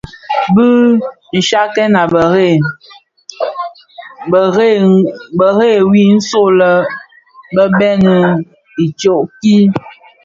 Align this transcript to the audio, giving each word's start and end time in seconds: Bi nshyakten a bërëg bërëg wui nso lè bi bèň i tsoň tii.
Bi 0.53 0.67
nshyakten 1.37 1.93
a 2.01 2.03
bërëg 2.11 2.61
bërëg 5.39 5.77
wui 5.89 6.03
nso 6.17 6.43
lè 6.59 6.71
bi 7.53 7.63
bèň 7.79 8.01
i 8.83 8.85
tsoň 8.97 9.21
tii. 9.39 9.65